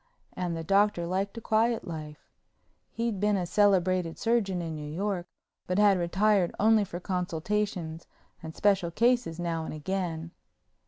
And 0.33 0.57
the 0.57 0.63
Doctor 0.63 1.05
liked 1.05 1.37
a 1.37 1.41
quiet 1.41 1.85
life. 1.85 2.25
He'd 2.89 3.19
been 3.19 3.37
a 3.37 3.45
celebrated 3.45 4.17
surgeon 4.17 4.59
in 4.59 4.73
New 4.75 4.89
York 4.91 5.27
but 5.67 5.77
had 5.77 5.99
retired 5.99 6.55
only 6.59 6.83
for 6.83 6.99
consultations 6.99 8.07
and 8.41 8.55
special 8.55 8.89
cases 8.89 9.39
now 9.39 9.63
and 9.63 9.75
again. 9.75 10.31